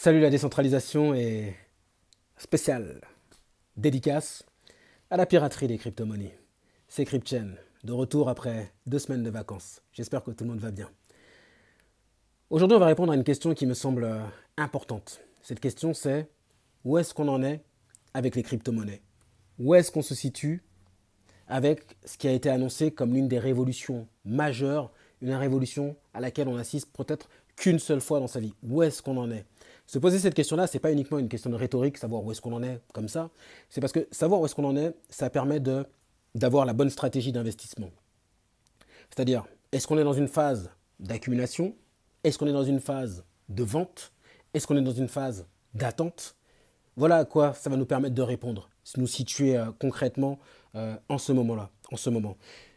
Salut 0.00 0.20
la 0.20 0.30
décentralisation 0.30 1.12
est 1.12 1.56
spéciale, 2.36 3.00
dédicace 3.76 4.44
à 5.10 5.16
la 5.16 5.26
piraterie 5.26 5.66
des 5.66 5.76
crypto-monnaies. 5.76 6.38
C'est 6.86 7.04
CryptChain, 7.04 7.48
de 7.82 7.92
retour 7.92 8.28
après 8.28 8.72
deux 8.86 9.00
semaines 9.00 9.24
de 9.24 9.30
vacances. 9.30 9.82
J'espère 9.92 10.22
que 10.22 10.30
tout 10.30 10.44
le 10.44 10.50
monde 10.50 10.60
va 10.60 10.70
bien. 10.70 10.88
Aujourd'hui, 12.48 12.76
on 12.76 12.78
va 12.78 12.86
répondre 12.86 13.10
à 13.10 13.16
une 13.16 13.24
question 13.24 13.54
qui 13.54 13.66
me 13.66 13.74
semble 13.74 14.04
euh, 14.04 14.20
importante. 14.56 15.20
Cette 15.42 15.58
question, 15.58 15.92
c'est 15.94 16.30
où 16.84 16.96
est-ce 16.96 17.12
qu'on 17.12 17.26
en 17.26 17.42
est 17.42 17.64
avec 18.14 18.36
les 18.36 18.44
crypto-monnaies? 18.44 19.02
Où 19.58 19.74
est-ce 19.74 19.90
qu'on 19.90 20.02
se 20.02 20.14
situe 20.14 20.62
avec 21.48 21.96
ce 22.04 22.16
qui 22.16 22.28
a 22.28 22.32
été 22.32 22.50
annoncé 22.50 22.92
comme 22.92 23.14
l'une 23.14 23.26
des 23.26 23.40
révolutions 23.40 24.06
majeures, 24.24 24.92
une 25.22 25.34
révolution 25.34 25.96
à 26.14 26.20
laquelle 26.20 26.46
on 26.46 26.56
assiste 26.56 26.92
peut-être 26.92 27.28
qu'une 27.56 27.80
seule 27.80 28.00
fois 28.00 28.20
dans 28.20 28.28
sa 28.28 28.38
vie? 28.38 28.54
Où 28.62 28.84
est-ce 28.84 29.02
qu'on 29.02 29.16
en 29.16 29.32
est? 29.32 29.44
Se 29.88 29.98
poser 29.98 30.18
cette 30.18 30.34
question-là, 30.34 30.66
ce 30.66 30.74
n'est 30.74 30.80
pas 30.80 30.92
uniquement 30.92 31.18
une 31.18 31.30
question 31.30 31.48
de 31.48 31.56
rhétorique, 31.56 31.96
savoir 31.96 32.22
où 32.22 32.30
est-ce 32.30 32.42
qu'on 32.42 32.52
en 32.52 32.62
est 32.62 32.78
comme 32.92 33.08
ça. 33.08 33.30
C'est 33.70 33.80
parce 33.80 33.92
que 33.92 34.06
savoir 34.10 34.40
où 34.40 34.44
est-ce 34.44 34.54
qu'on 34.54 34.66
en 34.66 34.76
est, 34.76 34.94
ça 35.08 35.30
permet 35.30 35.60
d'avoir 36.34 36.66
la 36.66 36.74
bonne 36.74 36.90
stratégie 36.90 37.32
d'investissement. 37.32 37.90
C'est-à-dire, 39.08 39.46
est-ce 39.72 39.86
qu'on 39.86 39.98
est 39.98 40.04
dans 40.04 40.12
une 40.12 40.28
phase 40.28 40.70
d'accumulation? 41.00 41.74
Est-ce 42.22 42.38
qu'on 42.38 42.46
est 42.46 42.52
dans 42.52 42.64
une 42.64 42.80
phase 42.80 43.24
de 43.48 43.62
vente? 43.62 44.12
Est-ce 44.52 44.66
qu'on 44.66 44.76
est 44.76 44.82
dans 44.82 44.92
une 44.92 45.08
phase 45.08 45.46
d'attente? 45.72 46.36
Voilà 46.96 47.16
à 47.16 47.24
quoi 47.24 47.54
ça 47.54 47.70
va 47.70 47.76
nous 47.76 47.86
permettre 47.86 48.14
de 48.14 48.22
répondre, 48.22 48.68
nous 48.98 49.06
situer 49.06 49.56
euh, 49.56 49.70
concrètement 49.80 50.38
euh, 50.74 50.96
en 51.08 51.16
ce 51.16 51.32
moment-là, 51.32 51.70
en 51.90 51.96
ce 51.96 52.10
moment. 52.10 52.36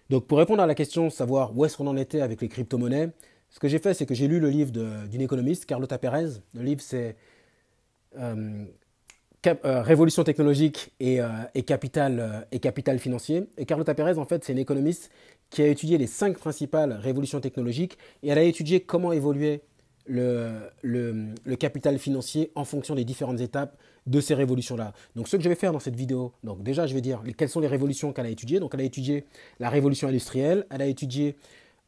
Donc 0.09 0.27
pour 0.27 0.37
répondre 0.37 0.63
à 0.63 0.65
la 0.65 0.75
question, 0.75 1.09
savoir 1.09 1.57
où 1.57 1.65
est-ce 1.65 1.75
qu'on 1.75 1.87
en 1.87 1.97
était 1.97 2.21
avec 2.21 2.39
les 2.39 2.47
crypto-monnaies, 2.47 3.09
ce 3.51 3.59
que 3.59 3.67
j'ai 3.67 3.79
fait, 3.79 3.93
c'est 3.93 4.05
que 4.05 4.15
j'ai 4.15 4.27
lu 4.27 4.39
le 4.39 4.49
livre 4.49 4.71
d'une 4.71 5.21
économiste, 5.21 5.65
Carlota 5.65 5.97
Pérez. 5.97 6.39
Le 6.53 6.63
livre, 6.63 6.81
c'est 6.81 7.17
euh, 8.17 8.65
euh, 9.45 9.81
Révolution 9.81 10.23
technologique 10.23 10.93
et, 11.01 11.19
euh, 11.19 11.27
capital, 11.67 12.47
et 12.53 12.59
capital 12.59 12.97
financier. 12.97 13.49
Et 13.57 13.65
Carlota 13.65 13.93
Pérez, 13.93 14.17
en 14.17 14.25
fait, 14.25 14.45
c'est 14.45 14.53
une 14.53 14.59
économiste 14.59 15.11
qui 15.49 15.61
a 15.61 15.67
étudié 15.67 15.97
les 15.97 16.07
cinq 16.07 16.37
principales 16.37 16.93
révolutions 16.93 17.41
technologiques 17.41 17.97
et 18.23 18.29
elle 18.29 18.37
a 18.37 18.43
étudié 18.43 18.79
comment 18.79 19.11
évoluait 19.11 19.61
le, 20.05 20.51
le, 20.81 21.55
capital 21.57 21.99
financier 21.99 22.51
en 22.55 22.63
fonction 22.63 22.95
des 22.95 23.03
différentes 23.03 23.41
étapes 23.41 23.77
de 24.07 24.21
ces 24.21 24.33
révolutions-là. 24.33 24.93
Donc 25.15 25.27
ce 25.27 25.35
que 25.35 25.43
je 25.43 25.49
vais 25.49 25.55
faire 25.55 25.73
dans 25.73 25.79
cette 25.79 25.95
vidéo, 25.95 26.33
donc 26.43 26.63
déjà 26.63 26.87
je 26.87 26.93
vais 26.93 27.01
dire 27.01 27.21
quelles 27.37 27.49
sont 27.49 27.59
les 27.59 27.67
révolutions 27.67 28.11
qu'elle 28.13 28.25
a 28.25 28.29
étudiées. 28.29 28.59
Donc 28.59 28.71
elle 28.73 28.81
a 28.81 28.85
étudié 28.85 29.25
la 29.59 29.69
révolution 29.69 30.07
industrielle, 30.07 30.65
elle 30.71 30.81
a 30.81 30.87
étudié 30.87 31.35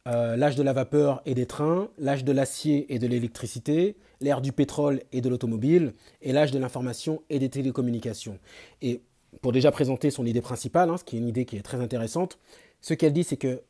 euh, 0.07 0.35
l'âge 0.35 0.55
de 0.55 0.63
la 0.63 0.73
vapeur 0.73 1.21
et 1.25 1.33
des 1.33 1.45
trains, 1.45 1.89
l'âge 1.97 2.25
de 2.25 2.31
l'acier 2.33 2.93
et 2.93 2.99
de 2.99 3.07
l'électricité, 3.07 3.95
l'ère 4.19 4.41
du 4.41 4.51
pétrole 4.51 5.01
et 5.11 5.21
de 5.21 5.29
l'automobile, 5.29 5.93
et 6.21 6.33
l'âge 6.33 6.51
de 6.51 6.59
l'information 6.59 7.21
et 7.29 7.39
des 7.39 7.49
télécommunications. 7.49 8.37
Et 8.81 9.01
pour 9.41 9.51
déjà 9.51 9.71
présenter 9.71 10.11
son 10.11 10.25
idée 10.25 10.41
principale, 10.41 10.89
hein, 10.89 10.97
ce 10.97 11.03
qui 11.03 11.15
est 11.15 11.19
une 11.19 11.27
idée 11.27 11.45
qui 11.45 11.55
est 11.55 11.61
très 11.61 11.79
intéressante, 11.79 12.37
ce 12.81 12.93
qu'elle 12.93 13.13
dit, 13.13 13.23
c'est 13.23 13.37
que 13.37 13.61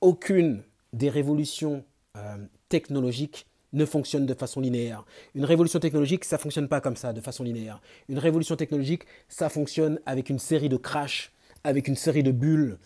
aucune 0.00 0.62
des 0.92 1.08
révolutions 1.08 1.84
euh, 2.16 2.36
technologiques 2.68 3.46
ne 3.72 3.84
fonctionne 3.84 4.26
de 4.26 4.34
façon 4.34 4.60
linéaire. 4.60 5.04
Une 5.34 5.44
révolution 5.44 5.78
technologique, 5.78 6.24
ça 6.24 6.36
ne 6.36 6.40
fonctionne 6.40 6.68
pas 6.68 6.80
comme 6.80 6.96
ça, 6.96 7.12
de 7.12 7.20
façon 7.20 7.44
linéaire. 7.44 7.80
Une 8.08 8.18
révolution 8.18 8.56
technologique, 8.56 9.04
ça 9.28 9.48
fonctionne 9.48 10.00
avec 10.06 10.30
une 10.30 10.38
série 10.38 10.68
de 10.68 10.76
crashs, 10.76 11.32
avec 11.64 11.88
une 11.88 11.96
série 11.96 12.22
de 12.22 12.32
bulles, 12.32 12.78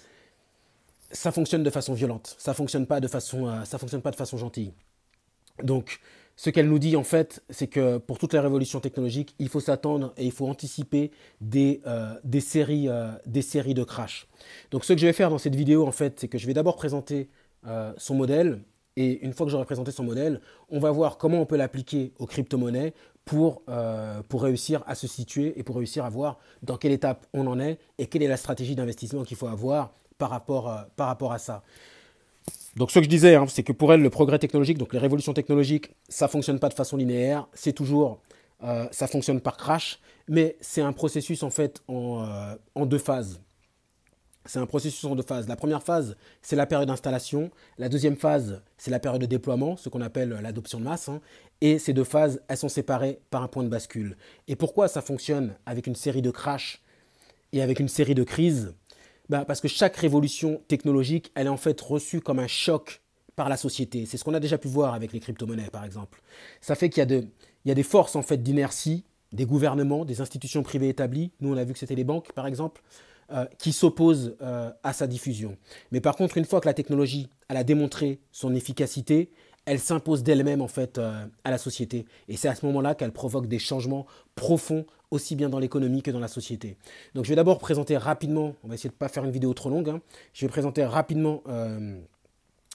ça 1.13 1.33
fonctionne 1.33 1.63
de 1.63 1.71
façon 1.71 1.95
violente. 1.95 2.35
Ça 2.39 2.55
fonctionne 2.55 2.87
pas 2.87 3.01
de 3.01 3.09
façon, 3.09 3.47
euh, 3.47 3.65
ça 3.65 3.79
fonctionne 3.79 4.03
pas 4.03 4.11
de 4.11 4.17
façon 4.17 4.37
gentille. 4.37 4.73
Donc, 5.63 6.01
ce 6.35 6.51
qu'elle 6.51 6.69
nous 6.69 6.79
dit 6.79 6.97
en 6.97 7.05
fait, 7.05 7.43
c'est 7.51 7.67
que 7.67 7.99
pour 7.99 8.19
toutes 8.19 8.33
les 8.33 8.39
révolutions 8.39 8.81
technologiques, 8.81 9.35
il 9.39 9.49
faut 9.49 9.61
s'attendre 9.61 10.15
et 10.17 10.25
il 10.25 10.33
faut 10.33 10.49
anticiper 10.49 11.11
des, 11.41 11.83
euh, 11.87 12.15
des, 12.25 12.41
séries, 12.41 12.89
euh, 12.89 13.11
des 13.27 13.43
séries 13.43 13.75
de 13.75 13.85
crash. 13.85 14.27
Donc, 14.71 14.85
ce 14.85 14.95
que 14.95 14.99
je 14.99 15.07
vais 15.07 15.13
faire 15.13 15.31
dans 15.31 15.39
cette 15.39 15.55
vidéo 15.55 15.87
en 15.87 15.93
fait, 15.93 16.19
c'est 16.19 16.29
que 16.29 16.39
je 16.39 16.47
vais 16.47 16.55
d'abord 16.55 16.77
présenter 16.77 17.29
son 17.97 18.17
modèle. 18.17 18.59
Et 18.97 19.25
une 19.25 19.33
fois 19.33 19.47
que 19.47 19.53
j'aurai 19.53 19.65
présenté 19.65 19.93
son 19.93 20.03
modèle, 20.03 20.41
on 20.69 20.81
va 20.81 20.91
voir 20.91 21.17
comment 21.17 21.41
on 21.41 21.47
peut 21.47 21.57
l'appliquer 21.57 22.13
aux 22.19 22.27
crypto-monnaies 22.27 22.93
pour, 23.25 23.63
pour 24.29 24.43
réussir 24.43 24.83
à 24.87 24.95
se 24.95 25.07
situer 25.07 25.59
et 25.59 25.63
pour 25.63 25.77
réussir 25.77 26.05
à 26.05 26.11
voir 26.11 26.39
dans 26.63 26.77
quelle 26.77 26.93
étape 26.93 27.27
on 27.33 27.47
en 27.47 27.61
est 27.61 27.79
et 27.99 28.07
quelle 28.07 28.23
est 28.23 28.29
la 28.29 28.37
stratégie 28.37 28.75
d'investissement 28.75 29.23
qu'il 29.23 29.37
faut 29.37 29.47
avoir 29.47 29.93
par 30.19 30.31
rapport, 30.31 30.87
rapport 30.99 31.33
à 31.33 31.39
ça. 31.39 31.63
Donc 32.77 32.91
ce 32.91 32.99
que 32.99 33.05
je 33.05 33.09
disais, 33.09 33.35
hein, 33.35 33.47
c'est 33.49 33.63
que 33.63 33.73
pour 33.73 33.93
elle, 33.93 34.01
le 34.01 34.11
progrès 34.11 34.39
technologique, 34.39 34.79
donc 34.79 34.93
les 34.93 34.99
révolutions 34.99 35.35
technologiques, 35.35 35.91
ça 36.09 36.27
ne 36.27 36.31
fonctionne 36.31 36.59
pas 36.59 36.69
de 36.69 36.75
façon 36.75 36.97
linéaire, 36.97 37.47
c'est 37.53 37.73
toujours, 37.73 38.21
euh, 38.65 38.87
ça 38.91 39.07
fonctionne 39.07 39.41
par 39.41 39.57
crash, 39.57 39.99
mais 40.29 40.57
c'est 40.61 40.81
un 40.81 40.93
processus 40.93 41.43
en 41.43 41.51
fait 41.51 41.83
euh, 41.91 42.57
en 42.75 42.87
deux 42.87 42.99
phases. 42.99 43.41
C'est 44.45 44.59
un 44.59 44.67
processus 44.67 45.05
en 45.05 45.15
deux 45.15 45.23
phases. 45.23 45.49
La 45.49 45.57
première 45.57 45.83
phase, 45.83 46.17
c'est 46.41 46.57
la 46.57 46.67
période 46.67 46.89
d'installation. 46.89 47.51
La 47.79 47.89
deuxième 47.89 48.17
phase, 48.17 48.63
c'est 48.77 48.91
la 48.91 48.99
période 48.99 49.21
de 49.21 49.27
déploiement, 49.27 49.77
ce 49.77 49.89
qu'on 49.89 50.01
appelle 50.01 50.31
l'adoption 50.43 50.81
de 50.81 50.85
masse. 50.85 51.09
Hein. 51.09 51.21
Et 51.61 51.79
ces 51.79 51.93
deux 51.93 52.05
phases, 52.05 52.43
elles 52.49 52.57
sont 52.57 52.69
séparées 52.69 53.21
par 53.31 53.43
un 53.43 53.49
point 53.49 53.63
de 53.63 53.69
bascule. 53.69 54.17
Et 54.49 54.57
pourquoi 54.57 54.89
ça 54.89 55.01
fonctionne 55.01 55.55
avec 55.65 55.87
une 55.87 55.95
série 55.95 56.23
de 56.23 56.31
crashs 56.31 56.83
et 57.53 57.63
avec 57.63 57.79
une 57.79 57.89
série 57.89 58.17
de 58.17 58.25
crises? 58.25 58.75
Bah, 59.29 59.45
parce 59.45 59.61
que 59.61 59.69
chaque 59.69 59.97
révolution 59.97 60.61
technologique, 60.67 61.31
elle 61.37 61.47
est 61.47 61.51
en 61.51 61.57
fait 61.57 61.81
reçue 61.81 62.21
comme 62.21 62.41
un 62.41 62.49
choc 62.49 63.01
par 63.37 63.49
la 63.49 63.57
société. 63.57 64.07
C'est 64.07 64.17
ce 64.17 64.25
qu'on 64.25 64.35
a 64.35 64.41
déjà 64.41 64.59
pu 64.59 64.69
voir 64.69 64.93
avec 64.95 65.13
les 65.13 65.21
crypto-monnaies, 65.21 65.71
par 65.71 65.85
exemple. 65.85 66.21
Ça 66.61 66.75
fait 66.75 66.91
qu'il 66.91 67.01
y, 67.65 67.71
a 67.71 67.75
des 67.75 67.83
forces 67.83 68.17
en 68.17 68.23
fait 68.23 68.43
d'inertie, 68.43 69.05
des 69.33 69.47
gouvernements, 69.47 70.05
des 70.05 70.21
institutions 70.21 70.63
privées 70.63 70.89
établies. 70.89 71.31
Nous, 71.41 71.53
on 71.53 71.57
a 71.57 71.65
vu 71.65 71.73
que 71.73 71.79
c'était 71.79 71.95
les 71.95 72.05
banques, 72.05 72.33
par 72.33 72.47
exemple, 72.47 72.83
euh, 73.33 73.45
qui 73.59 73.73
s'opposent 73.73 74.37
euh, 74.43 74.71
à 74.83 74.93
sa 74.93 75.07
diffusion. 75.07 75.57
Mais 75.91 76.01
par 76.01 76.17
contre, 76.17 76.39
une 76.39 76.45
fois 76.45 76.61
que 76.61 76.67
la 76.67 76.75
technologie 76.75 77.29
a 77.49 77.65
démontré 77.65 78.19
son 78.31 78.55
efficacité, 78.55 79.31
elle 79.65 79.79
s'impose 79.79 80.23
d'elle-même 80.23 80.61
en 80.61 80.69
fait 80.69 80.99
euh, 80.99 81.25
à 81.45 81.51
la 81.51 81.59
société. 81.59 82.07
Et 82.29 82.37
c'est 82.37 82.49
à 82.49 82.55
ce 82.55 82.67
moment-là 82.67 82.95
qu'elle 82.95 83.13
provoque 83.13 83.47
des 83.47 83.59
changements 83.59 84.07
profonds 84.35 84.85
aussi 85.11 85.37
bien 85.37 85.49
dans 85.49 85.59
l'économie 85.59 86.03
que 86.03 86.11
dans 86.11 86.21
la 86.21 86.29
société. 86.29 86.77
Donc 87.15 87.25
je 87.25 87.31
vais 87.31 87.37
d'abord 87.37 87.59
présenter 87.59 87.97
rapidement, 87.97 88.55
on 88.65 88.69
va 88.69 88.75
essayer 88.75 88.89
de 88.89 88.95
ne 88.95 88.99
pas 88.99 89.09
faire 89.09 89.25
une 89.25 89.31
vidéo 89.31 89.53
trop 89.53 89.69
longue, 89.69 89.91
hein. 89.91 90.01
je 90.33 90.47
vais 90.47 90.51
présenter 90.51 90.85
rapidement 90.85 91.43
euh, 91.49 92.01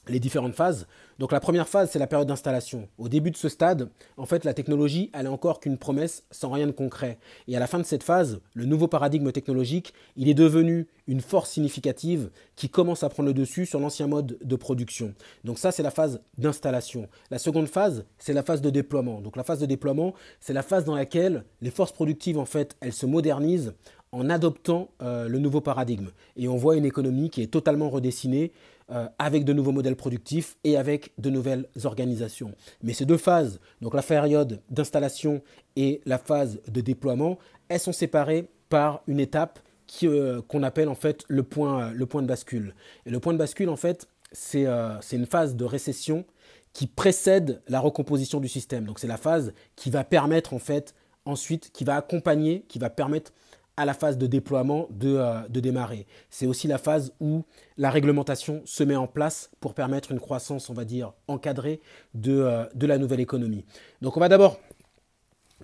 les 0.10 0.20
différentes 0.20 0.54
phases. 0.54 0.88
Donc 1.20 1.32
la 1.32 1.40
première 1.40 1.68
phase, 1.68 1.90
c'est 1.92 2.00
la 2.00 2.08
période 2.08 2.28
d'installation. 2.28 2.88
Au 2.98 3.10
début 3.10 3.32
de 3.32 3.38
ce 3.38 3.50
stade, 3.50 3.90
en 4.18 4.26
fait, 4.26 4.46
la 4.46 4.54
technologie, 4.54 5.10
elle 5.14 5.26
est 5.26 5.30
encore 5.30 5.60
qu'une 5.60 5.78
promesse 5.78 6.24
sans 6.32 6.50
rien 6.50 6.68
de 6.68 6.72
concret. 6.72 7.18
Et 7.48 7.56
à 7.56 7.60
la 7.60 7.68
fin 7.68 7.80
de 7.80 7.84
cette 7.84 8.04
phase, 8.04 8.40
le 8.54 8.66
nouveau 8.66 8.88
paradigme 8.88 9.32
technologique, 9.32 9.94
il 10.16 10.30
est 10.30 10.34
devenu 10.34 10.88
une 11.08 11.22
force 11.22 11.52
significative 11.52 12.30
qui 12.56 12.70
commence 12.70 13.04
à 13.04 13.10
prendre 13.10 13.28
le 13.28 13.34
dessus 13.34 13.66
sur 13.66 13.80
l'ancien 13.80 14.08
mode 14.08 14.38
de 14.42 14.56
production. 14.56 15.14
Donc 15.44 15.58
ça, 15.58 15.72
c'est 15.72 15.84
la 15.84 15.92
phase 15.92 16.22
d'installation. 16.38 17.08
La 17.32 17.40
seconde 17.40 17.68
phase, 17.68 18.06
c'est 18.18 18.34
la 18.34 18.44
phase 18.44 18.62
de 18.62 18.70
déploiement. 18.70 19.22
Donc 19.22 19.36
la 19.36 19.44
phase 19.44 19.60
de 19.60 19.66
déploiement, 19.66 20.14
c'est 20.40 20.54
la 20.54 20.64
phase 20.64 20.86
dans 20.86 20.96
laquelle 20.96 21.46
les 21.62 21.72
forces 21.72 21.94
productives, 21.94 22.38
en 22.38 22.46
fait, 22.46 22.76
elles 22.82 22.94
se 22.94 23.06
modernisent 23.06 23.74
en 24.18 24.30
adoptant 24.30 24.90
euh, 25.02 25.28
le 25.28 25.40
nouveau 25.40 25.62
paradigme. 25.62 26.10
Et 26.36 26.48
on 26.48 26.58
voit 26.58 26.76
une 26.76 26.86
économie 26.86 27.30
qui 27.30 27.42
est 27.42 27.52
totalement 27.52 27.90
redessinée 27.90 28.52
euh, 28.92 29.08
avec 29.20 29.46
de 29.46 29.54
nouveaux 29.54 29.72
modèles 29.72 29.96
productifs 29.96 30.58
et 30.64 30.76
avec 30.76 31.12
de 31.18 31.30
nouvelles 31.30 31.68
organisations. 31.84 32.54
Mais 32.82 32.94
ces 32.94 33.06
deux 33.06 33.18
phases, 33.18 33.60
donc 33.82 33.94
la 33.94 34.02
période 34.02 34.62
d'installation 34.70 35.42
et 35.76 36.02
la 36.06 36.18
phase 36.18 36.60
de 36.68 36.82
déploiement, 36.82 37.38
elles 37.70 37.80
sont 37.80 37.94
séparées 37.94 38.50
par 38.70 39.04
une 39.08 39.20
étape 39.20 39.60
euh, 40.04 40.42
qu'on 40.42 40.64
appelle 40.64 40.90
en 40.90 40.96
fait 40.96 41.24
le 41.28 41.44
point, 41.44 41.92
le 41.92 42.06
point 42.06 42.22
de 42.24 42.28
bascule. 42.28 42.74
Et 43.06 43.12
le 43.12 43.20
point 43.20 43.34
de 43.34 43.38
bascule, 43.38 43.70
en 43.70 43.78
fait, 43.78 44.08
c'est 44.32 44.66
une 44.66 45.26
phase 45.26 45.56
de 45.56 45.64
récession 45.64 46.26
qui 46.74 46.86
précède 46.86 47.62
la 47.68 47.80
recomposition 47.80 48.40
du 48.40 48.50
système. 48.50 48.86
Donc 48.86 49.00
c'est 49.00 49.08
la 49.08 49.18
phase 49.18 49.54
qui 49.76 49.90
va 49.90 50.04
permettre 50.04 50.54
en 50.54 50.60
fait 50.60 50.94
ensuite, 51.26 51.72
qui 51.72 51.84
va 51.84 51.96
accompagner, 51.96 52.66
qui 52.68 52.80
va 52.80 52.90
permettre 52.90 53.32
à 53.78 53.86
la 53.86 53.94
phase 53.94 54.18
de 54.18 54.26
déploiement 54.26 54.90
euh, 55.04 55.48
de, 55.48 55.60
démarrer. 55.60 56.08
C'est 56.30 56.48
aussi 56.48 56.68
la 56.68 56.80
phase 56.80 57.14
où 57.22 57.44
la 57.78 57.92
réglementation 57.92 58.62
se 58.66 58.84
met 58.84 58.96
en 58.96 59.08
place 59.08 59.52
pour 59.60 59.76
permettre 59.76 60.12
une 60.12 60.20
croissance, 60.20 60.70
on 60.70 60.74
va 60.74 60.84
dire, 60.84 61.14
encadrée 61.28 61.80
de, 62.16 62.40
euh, 62.40 62.66
la 62.82 62.98
nouvelle 62.98 63.20
économie. 63.20 63.64
Donc 64.02 64.18
on 64.18 64.20
va 64.20 64.30
d'abord 64.30 64.60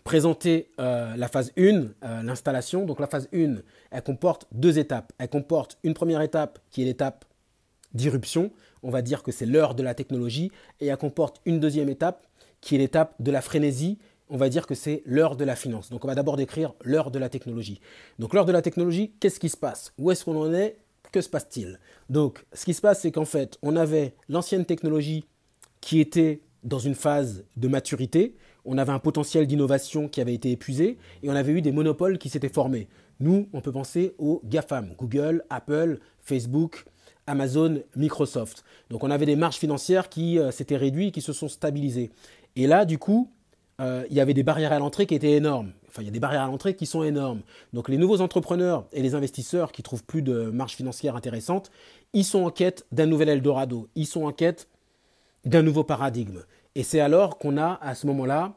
présenter 0.04 0.72
euh, 0.80 1.16
la 1.16 1.28
phase 1.28 1.52
1, 1.58 2.24
l'installation. 2.24 2.86
Donc 2.86 3.00
la 3.00 3.08
phase 3.08 3.28
1, 3.34 3.56
elle 3.92 4.04
comporte 4.04 4.48
deux 4.52 4.78
étapes. 4.78 5.12
Elle 5.18 5.30
comporte 5.30 5.78
une 5.84 5.94
première 5.94 6.22
étape 6.22 6.60
qui 6.70 6.84
est 6.84 6.86
l'étape 6.86 7.26
d'irruption. 7.94 8.52
On 8.84 8.90
va 8.92 9.02
dire 9.02 9.24
que 9.24 9.32
c'est 9.32 9.46
l'heure 9.46 9.76
de 9.76 9.84
la 9.84 9.96
technologie. 9.96 10.52
Et 10.80 10.88
elle 10.88 10.98
comporte 10.98 11.42
une 11.46 11.60
deuxième 11.60 11.90
étape 11.90 12.28
qui 12.62 12.76
est 12.76 12.80
l'étape 12.80 13.16
de 13.20 13.32
la 13.32 13.42
frénésie 13.42 13.98
on 14.34 14.38
va 14.38 14.50
dire 14.50 14.66
que 14.66 14.74
c'est 14.74 15.04
l'heure 15.06 15.38
de 15.38 15.46
la 15.46 15.56
finance. 15.56 15.92
Donc 15.92 16.04
on 16.04 16.08
va 16.08 16.16
d'abord 16.16 16.38
décrire 16.38 16.74
l'heure 16.84 17.12
de 17.12 17.20
la 17.20 17.30
technologie. 17.30 17.80
Donc 18.18 18.34
l'heure 18.34 18.46
de 18.46 18.52
la 18.52 18.64
technologie, 18.64 19.14
qu'est-ce 19.20 19.40
qui 19.40 19.48
se 19.48 19.56
passe? 19.56 19.94
Où 20.00 20.10
est-ce 20.10 20.26
qu'on 20.26 20.36
en 20.36 20.52
est? 20.52 20.80
Que 21.12 21.22
se 21.22 21.30
passe-t-il? 21.30 21.80
Donc 22.10 22.44
ce 22.52 22.66
qui 22.66 22.74
se 22.74 22.82
passe, 22.82 23.02
c'est 23.02 23.12
qu'en 23.12 23.26
fait, 23.26 23.60
on 23.62 23.76
avait 23.76 24.16
l'ancienne 24.28 24.66
technologie 24.66 25.24
qui 25.82 26.00
était 26.00 26.42
dans 26.64 26.80
une 26.80 26.96
phase 26.96 27.46
de 27.58 27.68
maturité, 27.68 28.36
on 28.66 28.80
avait 28.80 28.92
un 28.92 29.00
potentiel 29.00 29.46
d'innovation 29.46 30.08
qui 30.08 30.20
avait 30.20 30.34
été 30.34 30.50
épuisé 30.50 30.98
et 31.22 31.30
on 31.30 31.36
avait 31.36 31.52
eu 31.52 31.62
des 31.62 31.72
monopoles 31.72 32.18
qui 32.18 32.30
s'étaient 32.30 32.50
formés. 32.50 32.88
Nous, 33.20 33.50
on 33.54 33.62
peut 33.62 33.72
penser 33.72 34.16
aux 34.18 34.42
GAFAM, 34.46 34.96
Google, 34.98 35.44
Apple, 35.52 36.00
Facebook, 36.22 36.86
Amazon, 37.28 37.84
Microsoft. 37.96 38.64
Donc 38.90 39.04
on 39.04 39.12
avait 39.12 39.28
des 39.28 39.36
marges 39.36 39.58
financières 39.58 40.10
qui 40.10 40.40
euh, 40.40 40.50
s'étaient 40.50 40.78
réduites, 40.78 41.14
qui 41.14 41.22
se 41.22 41.34
sont 41.34 41.50
stabilisées. 41.50 42.10
Et 42.56 42.66
là, 42.66 42.86
du 42.86 42.98
coup, 42.98 43.30
euh, 43.82 44.06
il 44.10 44.16
y 44.16 44.20
avait 44.20 44.34
des 44.34 44.44
barrières 44.44 44.72
à 44.72 44.80
l'entrée 44.80 45.06
qui 45.06 45.16
étaient 45.16 45.32
énormes. 45.32 45.72
Enfin, 45.88 46.02
il 46.02 46.06
y 46.06 46.10
a 46.10 46.12
des 46.12 46.20
barrières 46.20 46.44
à 46.44 46.48
l'entrée 46.48 46.76
qui 46.76 46.86
sont 46.86 47.04
énormes. 47.04 47.42
Donc 47.74 47.90
les 47.90 47.98
nouveaux 47.98 48.22
entrepreneurs 48.22 48.86
et 48.94 49.02
les 49.02 49.16
investisseurs 49.16 49.72
qui 49.72 49.84
trouvent 49.84 50.04
plus 50.04 50.22
de 50.22 50.50
marge 50.52 50.74
financière 50.74 51.16
intéressante, 51.16 51.72
ils 52.14 52.26
sont 52.26 52.44
en 52.44 52.50
quête 52.50 52.86
d'un 52.92 53.06
nouvel 53.06 53.30
Eldorado. 53.30 53.88
Ils 53.96 54.08
sont 54.08 54.26
en 54.26 54.32
quête 54.32 54.68
d'un 55.46 55.62
nouveau 55.62 55.84
paradigme. 55.84 56.44
Et 56.76 56.84
c'est 56.84 57.00
alors 57.00 57.38
qu'on 57.38 57.58
a 57.58 57.80
à 57.82 57.96
ce 57.96 58.08
moment-là 58.08 58.54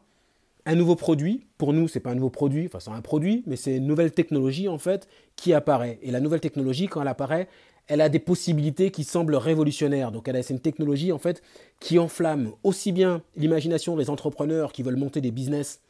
un 0.66 0.74
nouveau 0.74 0.96
produit. 0.96 1.46
Pour 1.58 1.72
nous, 1.72 1.88
ce 1.88 1.98
n'est 1.98 2.02
pas 2.02 2.10
un 2.10 2.14
nouveau 2.14 2.30
produit, 2.30 2.66
enfin 2.66 2.80
c'est 2.80 2.90
un 2.90 3.00
produit, 3.00 3.42
mais 3.46 3.56
c'est 3.56 3.76
une 3.76 3.86
nouvelle 3.86 4.12
technologie 4.12 4.68
en 4.68 4.78
fait 4.78 5.08
qui 5.36 5.52
apparaît. 5.54 5.98
Et 6.02 6.10
la 6.10 6.20
nouvelle 6.20 6.40
technologie, 6.40 6.88
quand 6.88 7.02
elle 7.02 7.08
apparaît, 7.08 7.48
elle 7.88 8.00
a 8.00 8.08
des 8.08 8.18
possibilités 8.18 8.90
qui 8.90 9.04
semblent 9.04 9.36
révolutionnaires. 9.36 10.12
Donc 10.12 10.28
elle 10.28 10.36
a, 10.36 10.50
une 10.50 10.60
technologie 10.60 11.12
en 11.12 11.18
fait 11.18 11.42
qui 11.80 11.98
enflamme 11.98 12.52
aussi 12.62 12.92
bien 12.92 13.22
l'imagination 13.36 13.96
des 13.96 14.10
entrepreneurs 14.10 14.72
qui 14.72 14.82
veulent 14.82 14.96
monter 14.96 15.20
des 15.20 15.30
business 15.30 15.80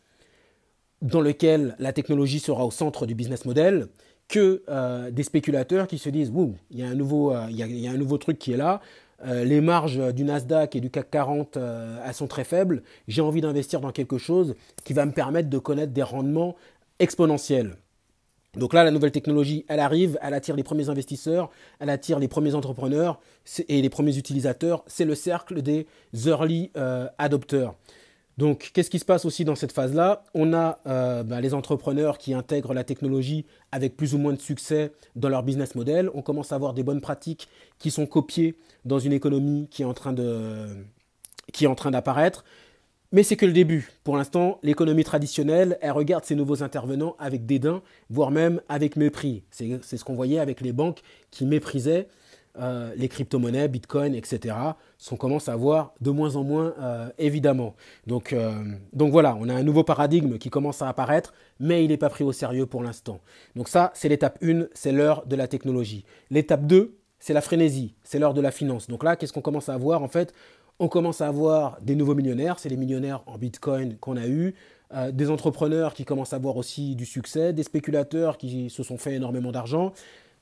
dans 1.03 1.21
lesquels 1.21 1.77
la 1.79 1.93
technologie 1.93 2.41
sera 2.41 2.65
au 2.65 2.71
centre 2.71 3.07
du 3.07 3.15
business 3.15 3.45
model, 3.45 3.89
que 4.29 4.63
euh, 4.69 5.11
des 5.11 5.23
spéculateurs 5.23 5.87
qui 5.87 5.99
se 5.99 6.09
disent 6.09 6.33
il 6.71 6.79
y, 6.79 6.83
a 6.83 6.89
un 6.89 6.95
nouveau, 6.95 7.33
euh, 7.33 7.47
il, 7.51 7.57
y 7.57 7.87
a, 7.87 7.91
un 7.91 7.97
nouveau 7.97 8.19
truc 8.19 8.39
qui 8.39 8.53
est 8.53 8.57
là, 8.57 8.81
euh, 9.25 9.45
les 9.45 9.61
marges 9.61 10.13
du 10.15 10.25
Nasdaq 10.25 10.75
et 10.75 10.81
du 10.81 10.91
CAC 10.91 11.11
40 11.11 11.59
elles 12.05 12.15
sont 12.15 12.27
très 12.27 12.45
faibles, 12.45 12.83
j'ai 13.09 13.23
envie 13.23 13.41
d'investir 13.41 13.81
dans 13.81 13.93
quelque 13.93 14.19
chose 14.19 14.55
qui 14.85 14.95
va 14.95 15.07
me 15.07 15.13
permettre 15.13 15.49
de 15.49 15.59
connaître 15.59 15.93
des 15.93 16.03
rendements 16.03 16.57
exponentiels. 16.99 17.77
Donc 18.57 18.73
là, 18.73 18.85
la 18.85 18.91
nouvelle 18.91 19.13
technologie, 19.13 19.65
elle 19.69 19.81
arrive, 19.81 20.19
elle 20.23 20.35
attire 20.35 20.57
les 20.57 20.63
premiers 20.63 20.89
investisseurs, 20.89 21.51
elle 21.79 21.91
attire 21.91 22.19
les 22.19 22.29
premiers 22.29 22.55
entrepreneurs 22.55 23.21
et 23.69 23.83
les 23.83 23.91
premiers 23.91 24.17
utilisateurs. 24.17 24.83
C'est 24.87 25.05
le 25.05 25.15
cercle 25.15 25.63
des 25.63 25.87
early 26.27 26.71
euh, 26.77 27.07
adopters. 27.19 27.75
Donc, 28.39 28.71
qu'est-ce 28.75 28.91
qui 28.91 28.99
se 28.99 29.05
passe 29.05 29.25
aussi 29.25 29.47
dans 29.47 29.55
cette 29.55 29.73
phase-là? 29.73 30.25
On 30.35 30.53
a 30.53 30.81
euh, 30.87 31.23
bah, 31.23 31.41
les 31.41 31.55
entrepreneurs 31.55 32.19
qui 32.19 32.35
intègrent 32.35 32.75
la 32.75 32.85
technologie 32.85 33.47
avec 33.73 33.97
plus 33.97 34.15
ou 34.15 34.19
moins 34.19 34.35
de 34.35 34.41
succès 34.41 34.93
dans 35.15 35.31
leur 35.31 35.43
business 35.43 35.75
model. 35.75 36.11
On 36.13 36.21
commence 36.21 36.53
à 36.53 36.55
avoir 36.55 36.75
des 36.75 36.83
bonnes 36.83 37.01
pratiques 37.01 37.49
qui 37.79 37.91
sont 37.91 38.07
copiées 38.07 38.55
dans 38.85 38.99
une 38.99 39.13
économie 39.13 39.69
qui 39.71 39.83
est 39.83 39.87
qui 41.53 41.65
est 41.65 41.69
en 41.69 41.75
train 41.75 41.91
d'apparaître. 41.91 42.45
Mais 43.17 43.23
c'est 43.23 43.37
que 43.37 43.47
le 43.47 43.55
début. 43.55 43.91
Pour 44.05 44.19
l'instant, 44.19 44.59
l'économie 44.63 45.03
traditionnelle, 45.03 45.79
elle 45.81 45.93
regarde 45.93 46.27
ces 46.27 46.35
nouveaux 46.35 46.63
intervenants 46.63 47.17
avec 47.19 47.47
dédain, 47.47 47.81
voire 48.11 48.31
même 48.31 48.61
avec 48.69 48.95
mépris. 48.95 49.43
C'est 49.49 49.97
ce 49.97 50.05
qu'on 50.05 50.15
voyait 50.15 50.39
avec 50.39 50.61
les 50.61 50.75
banques 50.75 51.01
qui 51.31 51.47
méprisaient 51.47 52.09
euh, 52.59 52.93
les 52.95 53.09
crypto-monnaies, 53.09 53.69
Bitcoin, 53.69 54.15
etc. 54.15 54.55
Ce 54.99 55.15
commence 55.15 55.49
à 55.49 55.57
voir 55.57 55.95
de 56.03 56.11
moins 56.11 56.37
en 56.37 56.45
moins, 56.45 56.75
euh, 56.79 57.09
évidemment. 57.17 57.75
Donc, 58.07 58.35
euh, 58.35 58.53
donc 58.93 59.13
voilà, 59.13 59.35
on 59.41 59.49
a 59.49 59.55
un 59.55 59.63
nouveau 59.63 59.83
paradigme 59.83 60.37
qui 60.37 60.51
commence 60.51 60.83
à 60.83 60.89
apparaître, 60.91 61.33
mais 61.59 61.87
il 61.87 61.89
n'est 61.89 61.97
pas 61.97 62.11
pris 62.11 62.23
au 62.23 62.33
sérieux 62.33 62.67
pour 62.67 62.83
l'instant. 62.83 63.21
Donc 63.55 63.71
ça, 63.71 63.93
c'est 63.95 64.11
l'étape 64.11 64.39
1, 64.43 64.67
c'est 64.75 64.93
l'heure 64.93 65.25
de 65.25 65.37
la 65.37 65.49
technologie. 65.49 66.05
L'étape 66.29 66.67
2, 66.67 66.99
c'est 67.19 67.33
la 67.33 67.41
frénésie, 67.41 67.95
c'est 68.05 68.19
l'heure 68.19 68.35
de 68.35 68.41
la 68.41 68.51
finance. 68.51 68.89
Donc 68.89 69.03
là, 69.03 69.17
qu'est-ce 69.17 69.33
qu'on 69.33 69.41
commence 69.41 69.69
à 69.69 69.75
avoir 69.75 70.03
En 70.03 70.09
fait, 70.09 70.35
on 70.79 70.89
commence 70.89 71.21
à 71.21 71.29
avoir 71.29 71.81
des 71.81 71.95
nouveaux 71.95 72.15
millionnaires, 72.15 72.59
c'est 72.59 72.69
les 72.69 72.77
millionnaires 72.77 73.23
en 73.27 73.39
Bitcoin 73.39 73.97
qu'on 73.99 74.17
a 74.17 74.27
eu, 74.27 74.55
euh, 74.95 75.11
des 75.11 75.31
entrepreneurs 75.31 75.95
qui 75.95 76.05
commencent 76.05 76.33
à 76.33 76.37
avoir 76.37 76.57
aussi 76.57 76.95
du 76.95 77.07
succès, 77.07 77.53
des 77.53 77.63
spéculateurs 77.63 78.39
qui 78.39 78.71
se 78.71 78.83
sont 78.83 78.99
fait 78.99 79.15
énormément 79.15 79.53
d'argent, 79.53 79.93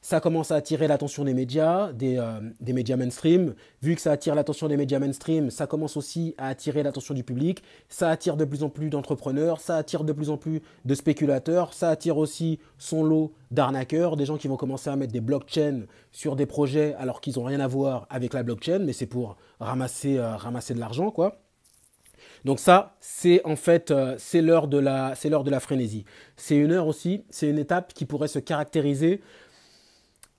ça 0.04 0.20
commence 0.20 0.50
à 0.50 0.56
attirer 0.56 0.86
l'attention 0.86 1.24
des 1.24 1.32
médias, 1.32 1.88
euh, 2.02 2.40
des, 2.60 2.72
médias 2.74 2.96
mainstream. 2.96 3.54
Vu 3.80 3.94
que 3.94 4.02
ça 4.02 4.12
attire 4.12 4.34
l'attention 4.34 4.68
des 4.68 4.76
médias 4.76 4.98
mainstream, 4.98 5.48
ça 5.48 5.66
commence 5.66 5.96
aussi 5.96 6.34
à 6.36 6.48
attirer 6.48 6.82
l'attention 6.82 7.14
du 7.14 7.24
public. 7.24 7.62
Ça 7.88 8.10
attire 8.10 8.36
de 8.36 8.44
plus 8.44 8.64
en 8.64 8.68
plus 8.68 8.90
d'entrepreneurs, 8.90 9.62
ça 9.62 9.78
attire 9.78 10.04
de 10.04 10.12
plus 10.12 10.28
en 10.28 10.36
plus 10.36 10.60
de 10.84 10.94
spéculateurs, 10.94 11.72
ça 11.72 11.88
attire 11.88 12.18
aussi 12.18 12.58
son 12.76 13.02
lot 13.02 13.32
d'arnaqueurs, 13.50 14.16
des 14.16 14.26
gens 14.26 14.36
qui 14.36 14.46
vont 14.46 14.58
commencer 14.58 14.90
à 14.90 14.96
mettre 14.96 15.14
des 15.14 15.22
blockchains 15.22 15.84
sur 16.12 16.36
des 16.36 16.44
projets 16.44 16.94
alors 16.98 17.22
qu'ils 17.22 17.38
n'ont 17.38 17.44
rien 17.44 17.60
à 17.60 17.66
voir 17.66 18.06
avec 18.10 18.34
la 18.34 18.42
blockchain, 18.42 18.80
mais 18.80 18.92
c'est 18.92 19.06
pour 19.06 19.38
ramasser, 19.58 20.18
euh, 20.18 20.36
ramasser 20.36 20.74
de 20.74 20.80
l'argent, 20.80 21.10
quoi. 21.12 21.38
Donc 22.44 22.58
ça, 22.58 22.96
c'est 23.00 23.40
en 23.44 23.56
fait, 23.56 23.90
euh, 23.90 24.16
c'est 24.18 24.42
l'heure 24.42 24.68
de 24.68 24.84
c'est 25.14 25.30
l'heure 25.30 25.44
de 25.44 25.50
la 25.50 25.60
frénésie. 25.60 26.04
C'est 26.36 26.56
une 26.56 26.72
heure 26.72 26.86
aussi, 26.86 27.24
c'est 27.30 27.48
une 27.48 27.58
étape 27.58 27.94
qui 27.94 28.04
pourrait 28.04 28.28
se 28.28 28.38
caractériser 28.38 29.22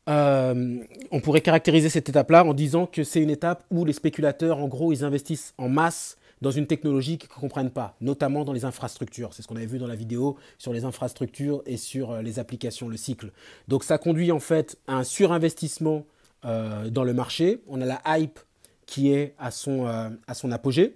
euh, 0.07 0.83
on 1.11 1.19
pourrait 1.19 1.41
caractériser 1.41 1.89
cette 1.89 2.09
étape-là 2.09 2.45
en 2.45 2.53
disant 2.53 2.85
que 2.85 3.03
c'est 3.03 3.21
une 3.21 3.29
étape 3.29 3.63
où 3.71 3.85
les 3.85 3.93
spéculateurs, 3.93 4.59
en 4.59 4.67
gros, 4.67 4.91
ils 4.91 5.03
investissent 5.03 5.53
en 5.57 5.69
masse 5.69 6.17
dans 6.41 6.51
une 6.51 6.67
technologie 6.67 7.17
qu'ils 7.17 7.29
ne 7.29 7.39
comprennent 7.39 7.71
pas, 7.71 7.95
notamment 8.01 8.43
dans 8.43 8.53
les 8.53 8.65
infrastructures. 8.65 9.33
C'est 9.33 9.41
ce 9.41 9.47
qu'on 9.47 9.55
avait 9.55 9.65
vu 9.65 9.79
dans 9.79 9.87
la 9.87 9.95
vidéo 9.95 10.37
sur 10.57 10.73
les 10.73 10.85
infrastructures 10.85 11.63
et 11.65 11.77
sur 11.77 12.11
euh, 12.11 12.21
les 12.21 12.39
applications, 12.39 12.87
le 12.87 12.97
cycle. 12.97 13.31
Donc 13.67 13.83
ça 13.83 13.97
conduit 13.97 14.31
en 14.31 14.39
fait 14.39 14.77
à 14.87 14.97
un 14.97 15.03
surinvestissement 15.03 16.05
euh, 16.43 16.89
dans 16.89 17.03
le 17.03 17.13
marché. 17.13 17.61
On 17.67 17.81
a 17.81 17.85
la 17.85 18.01
hype 18.05 18.39
qui 18.85 19.11
est 19.11 19.33
à 19.39 19.49
son, 19.49 19.87
à 19.87 20.33
son 20.35 20.51
apogée 20.51 20.95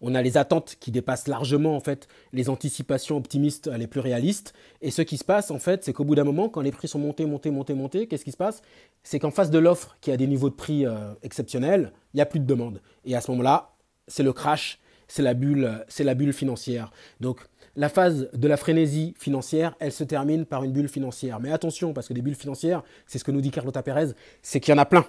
on 0.00 0.14
a 0.14 0.22
les 0.22 0.36
attentes 0.36 0.76
qui 0.80 0.90
dépassent 0.90 1.28
largement 1.28 1.76
en 1.76 1.80
fait 1.80 2.08
les 2.32 2.48
anticipations 2.48 3.16
optimistes 3.16 3.68
les 3.68 3.86
plus 3.86 4.00
réalistes. 4.00 4.52
Et 4.82 4.90
ce 4.90 5.02
qui 5.02 5.16
se 5.16 5.24
passe 5.24 5.50
en 5.50 5.58
fait, 5.58 5.84
c'est 5.84 5.92
qu'au 5.92 6.04
bout 6.04 6.14
d'un 6.14 6.24
moment, 6.24 6.48
quand 6.48 6.60
les 6.60 6.72
prix 6.72 6.88
sont 6.88 6.98
montés, 6.98 7.26
montés, 7.26 7.50
montés, 7.50 7.74
montés, 7.74 8.06
qu'est-ce 8.06 8.24
qui 8.24 8.32
se 8.32 8.36
passe? 8.36 8.62
C'est 9.02 9.18
qu'en 9.18 9.30
face 9.30 9.50
de 9.50 9.58
l'offre 9.58 9.96
qui 10.00 10.10
a 10.10 10.16
des 10.16 10.26
niveaux 10.26 10.50
de 10.50 10.54
prix 10.54 10.86
euh, 10.86 11.14
exceptionnels, 11.22 11.92
il 12.12 12.18
n'y 12.18 12.20
a 12.20 12.26
plus 12.26 12.40
de 12.40 12.46
demande. 12.46 12.80
Et 13.04 13.16
à 13.16 13.20
ce 13.20 13.30
moment-là, 13.30 13.70
c'est 14.08 14.22
le 14.22 14.32
crash, 14.32 14.78
c'est 15.08 15.22
la 15.22 15.34
bulle, 15.34 15.84
c'est 15.88 16.04
la 16.04 16.14
bulle 16.14 16.32
financière. 16.32 16.90
Donc 17.20 17.40
la 17.76 17.88
phase 17.88 18.28
de 18.32 18.48
la 18.48 18.56
frénésie 18.56 19.14
financière, 19.18 19.74
elle 19.80 19.92
se 19.92 20.04
termine 20.04 20.44
par 20.44 20.64
une 20.64 20.72
bulle 20.72 20.88
financière. 20.88 21.40
Mais 21.40 21.52
attention, 21.52 21.92
parce 21.92 22.08
que 22.08 22.14
des 22.14 22.22
bulles 22.22 22.34
financières, 22.36 22.82
c'est 23.06 23.18
ce 23.18 23.24
que 23.24 23.32
nous 23.32 23.40
dit 23.40 23.50
Carlota 23.50 23.82
Pérez, 23.82 24.12
c'est 24.42 24.60
qu'il 24.60 24.72
y 24.72 24.76
en 24.76 24.80
a 24.80 24.86
plein 24.86 25.04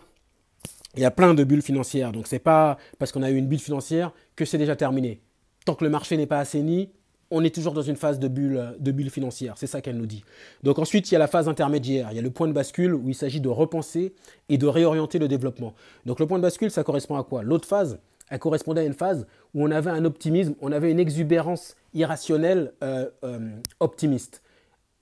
il 0.95 1.01
y 1.01 1.05
a 1.05 1.11
plein 1.11 1.33
de 1.33 1.43
bulles 1.43 1.61
financières. 1.61 2.11
Donc 2.11 2.27
c'est 2.27 2.39
pas 2.39 2.77
parce 2.99 3.11
qu'on 3.11 3.23
a 3.23 3.29
eu 3.29 3.35
une 3.35 3.47
bulle 3.47 3.59
financière 3.59 4.11
que 4.35 4.45
c'est 4.45 4.57
déjà 4.57 4.75
terminé. 4.75 5.21
Tant 5.65 5.75
que 5.75 5.83
le 5.83 5.89
marché 5.89 6.17
n'est 6.17 6.27
pas 6.27 6.39
assaini, 6.39 6.89
on 7.31 7.43
est 7.43 7.53
toujours 7.53 7.73
dans 7.73 7.81
une 7.81 7.95
phase 7.95 8.19
de 8.19 8.27
bulle, 8.27 9.09
financière. 9.09 9.55
C'est 9.57 9.67
ça 9.67 9.81
qu'elle 9.81 9.97
nous 9.97 10.05
dit. 10.05 10.23
Donc 10.63 10.79
ensuite, 10.79 11.09
il 11.09 11.13
y 11.13 11.15
a 11.15 11.19
la 11.19 11.27
phase 11.27 11.49
intermédiaire. 11.49 12.09
Il 12.11 12.15
y 12.15 12.19
a 12.19 12.21
le 12.21 12.29
point 12.29 12.47
de 12.47 12.53
bascule 12.53 12.93
où 12.93 13.09
il 13.09 13.15
s'agit 13.15 13.41
de 13.41 13.49
repenser 13.49 14.13
et 14.49 14.57
de 14.57 14.67
réorienter 14.67 15.19
le 15.19 15.27
développement. 15.27 15.73
Donc 16.05 16.19
le 16.19 16.27
point 16.27 16.37
de 16.37 16.43
bascule, 16.43 16.71
ça 16.71 16.83
correspond 16.83 17.15
à 17.15 17.23
quoi? 17.23 17.43
L'autre 17.43 17.67
phase, 17.67 17.99
elle 18.29 18.39
correspondait 18.39 18.81
à 18.81 18.85
une 18.85 18.93
phase 18.93 19.25
où 19.53 19.63
on 19.63 19.71
avait 19.71 19.89
un 19.91 20.05
optimisme, 20.05 20.55
on 20.61 20.71
avait 20.71 20.91
une 20.91 20.99
exubérance 20.99 21.75
irrationnelle 21.93 22.73
euh, 22.83 23.09
euh, 23.23 23.49
optimiste. 23.79 24.41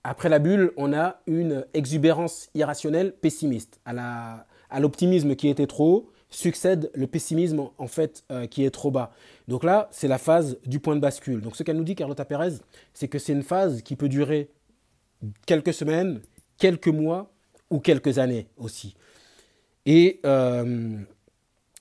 Après 0.04 0.28
la 0.28 0.40
bulle, 0.40 0.72
on 0.76 0.94
a 0.94 1.22
une 1.28 1.66
exubérance 1.74 2.50
irrationnelle 2.56 3.14
pessimiste. 3.14 3.80
À 4.74 4.80
l'optimisme 4.80 5.36
qui 5.36 5.48
était 5.48 5.68
trop 5.68 5.94
haut 5.94 6.10
succède 6.34 6.90
le 6.94 7.08
pessimisme 7.08 7.70
en 7.78 7.88
fait 7.88 8.24
euh, 8.32 8.48
qui 8.48 8.66
est 8.66 8.72
trop 8.72 8.92
bas. 8.92 9.12
Donc 9.48 9.64
là, 9.64 9.88
c'est 9.92 10.08
la 10.08 10.18
phase 10.18 10.58
du 10.66 10.80
point 10.80 10.96
de 10.96 11.02
bascule. 11.02 11.42
Donc 11.42 11.56
ce 11.56 11.64
qu'elle 11.64 11.78
nous 11.78 11.84
dit, 11.84 11.96
Carlota 11.96 12.26
Pérez, 12.26 12.54
c'est 12.94 13.08
que 13.08 13.20
c'est 13.20 13.34
une 13.34 13.44
phase 13.44 13.82
qui 13.82 13.96
peut 13.96 14.10
durer 14.10 14.50
quelques 15.46 15.74
semaines, 15.74 16.22
quelques 16.58 16.88
mois 16.88 17.32
ou 17.70 17.80
quelques 17.80 18.18
années 18.18 18.48
aussi. 18.58 18.96
Et 19.86 20.20
euh, 20.26 20.98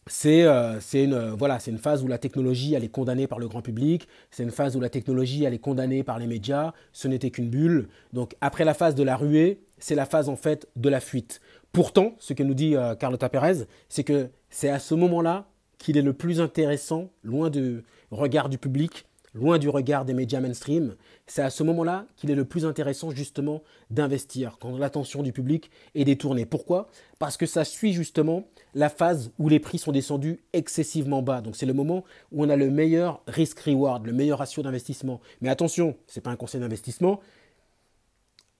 c'est 0.07 0.43
euh, 0.43 0.81
une, 0.93 1.31
voilà, 1.31 1.59
une 1.67 1.79
phase 1.79 2.03
où 2.03 2.09
la 2.09 2.19
technologie 2.19 2.75
elle 2.75 2.85
est 2.85 2.89
condamnée 2.89 3.27
par 3.27 3.39
le 3.39 3.49
grand 3.49 3.63
public, 3.63 4.09
c'est 4.31 4.43
une 4.43 4.51
phase 4.51 4.77
où 4.77 4.81
la 4.81 4.91
technologie 4.91 5.45
elle 5.45 5.55
est 5.55 5.59
condamnée 5.59 6.03
par 6.03 6.19
les 6.19 6.27
médias, 6.27 6.73
ce 6.93 7.09
n'était 7.09 7.31
qu'une 7.31 7.49
bulle. 7.49 7.89
Donc 8.13 8.35
après 8.41 8.65
la 8.65 8.75
phase 8.75 8.95
de 8.95 9.03
la 9.03 9.17
ruée, 9.17 9.61
c'est 9.79 9.95
la 9.95 10.07
phase 10.07 10.29
en 10.29 10.37
fait 10.37 10.69
de 10.77 10.89
la 10.89 11.01
fuite. 11.01 11.41
Pourtant, 11.73 12.17
ce 12.19 12.35
que 12.35 12.43
nous 12.43 12.53
dit 12.53 12.77
euh, 12.77 12.95
Carlota 12.95 13.31
Pérez, 13.31 13.65
c'est 13.89 14.05
que 14.05 14.29
c'est 14.51 14.69
à 14.69 14.79
ce 14.79 14.95
moment-là 14.95 15.47
qu'il 15.79 15.97
est 15.97 16.03
le 16.03 16.13
plus 16.13 16.39
intéressant, 16.39 17.09
loin 17.25 17.49
du 17.49 17.83
regard 18.11 18.51
du 18.51 18.59
public, 18.59 19.07
loin 19.35 19.59
du 19.59 19.71
regard 19.71 20.05
des 20.05 20.13
médias 20.13 20.41
mainstream. 20.41 20.97
C'est 21.27 21.41
à 21.41 21.49
ce 21.49 21.63
moment-là 21.63 22.05
qu'il 22.17 22.31
est 22.31 22.35
le 22.35 22.45
plus 22.45 22.67
intéressant 22.67 23.11
justement 23.11 23.63
d'investir, 23.91 24.59
quand 24.61 24.77
l'attention 24.77 25.23
du 25.23 25.33
public 25.33 25.71
est 25.95 26.05
détournée. 26.05 26.45
Pourquoi? 26.45 26.89
Parce 27.19 27.39
que 27.39 27.47
ça 27.47 27.65
suit 27.65 27.95
justement 27.95 28.45
la 28.75 28.91
phase 28.91 29.31
où 29.39 29.49
les 29.49 29.59
prix 29.59 29.79
sont 29.79 29.93
descendus 29.93 30.41
excessivement 30.53 31.23
bas. 31.23 31.41
Donc 31.41 31.57
c'est 31.57 31.65
le 31.65 31.73
moment 31.73 32.05
où 32.33 32.45
on 32.45 32.51
a 32.51 32.57
le 32.57 32.71
meilleur 32.71 33.23
risk-reward, 33.29 34.05
le 34.05 34.13
meilleur 34.13 34.41
ratio 34.41 34.63
d'investissement. 34.63 35.23
Mais 35.41 35.49
attention, 35.49 35.97
ce 36.07 36.19
n'est 36.19 36.23
pas 36.23 36.31
un 36.31 36.37
conseil 36.37 36.61
d'investissement, 36.61 37.21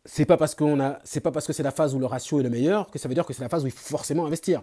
c'est 0.05 0.25
pas 0.25 0.37
parce 0.37 0.55
qu'on 0.55 0.81
a, 0.81 0.99
c'est 1.05 1.21
pas 1.21 1.31
parce 1.31 1.47
que 1.47 1.53
c'est 1.53 1.63
la 1.63 1.71
phase 1.71 1.95
où 1.95 1.99
le 1.99 2.07
ratio 2.07 2.41
est 2.41 2.43
le 2.43 2.51
meilleur 2.51 2.91
que 2.91 2.99
ça 2.99 3.09
veut 3.09 3.15
dire 3.15 3.25
que 3.25 3.33
c'est 3.33 3.43
la 3.43 3.49
phase 3.49 3.65
où 3.65 3.67
il 3.67 3.73
faut 3.73 3.89
forcément 3.89 4.27
investir. 4.27 4.63